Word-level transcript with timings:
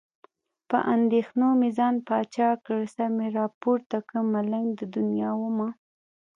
په 0.69 0.77
اندېښنو 0.95 1.47
مې 1.59 1.69
ځان 1.77 1.95
بادشاه 2.07 2.55
کړ. 2.65 2.79
سر 2.93 3.07
مې 3.17 3.27
راپورته 3.39 3.97
کړ، 4.07 4.17
ملنګ 4.33 4.67
د 4.79 4.81
دنیا 4.95 5.29
ومه. 5.37 5.69